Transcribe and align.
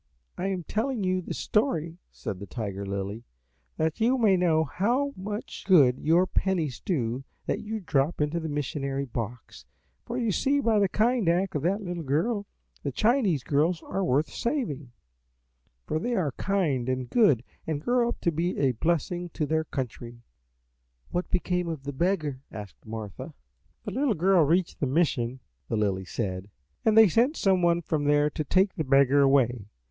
"I 0.35 0.47
am 0.47 0.63
telling 0.63 1.03
you 1.03 1.21
this 1.21 1.37
story," 1.37 1.99
said 2.11 2.39
the 2.39 2.47
Tiger 2.47 2.87
Lily, 2.87 3.23
"that 3.77 3.99
you 4.01 4.17
may 4.17 4.35
know 4.35 4.63
how 4.63 5.13
much 5.15 5.63
good 5.67 5.99
your 5.99 6.25
pennies 6.25 6.79
do 6.83 7.23
that 7.45 7.59
you 7.59 7.79
drop 7.79 8.19
into 8.19 8.39
the 8.39 8.49
missionary 8.49 9.05
box, 9.05 9.63
for 10.03 10.17
you 10.17 10.31
see 10.31 10.59
by 10.59 10.79
the 10.79 10.89
kind 10.89 11.29
act 11.29 11.53
of 11.53 11.61
that 11.61 11.83
little 11.83 12.01
girl 12.01 12.47
the 12.81 12.91
Chinese 12.91 13.43
girls 13.43 13.83
are 13.83 14.03
worth 14.03 14.27
saving, 14.27 14.91
for 15.85 15.99
they 15.99 16.15
are 16.15 16.31
kind 16.31 16.89
and 16.89 17.11
good 17.11 17.43
and 17.67 17.79
grow 17.83 18.09
up 18.09 18.19
to 18.21 18.31
be 18.31 18.57
a 18.57 18.71
blessing 18.71 19.29
to 19.35 19.45
their 19.45 19.65
country." 19.65 20.23
"What 21.11 21.29
became 21.29 21.69
of 21.69 21.83
the 21.83 21.93
beggar?" 21.93 22.41
asked 22.51 22.87
Martha. 22.87 23.35
"The 23.83 23.91
little 23.91 24.15
girl 24.15 24.43
reached 24.45 24.79
the 24.79 24.87
mission," 24.87 25.41
the 25.69 25.77
Lily 25.77 26.05
said, 26.05 26.49
"and 26.83 26.97
they 26.97 27.07
sent 27.07 27.37
some 27.37 27.61
one 27.61 27.83
from 27.83 28.05
there 28.05 28.31
to 28.31 28.43
take 28.43 28.73
the 28.73 28.83
beggar 28.83 29.21
away. 29.21 29.67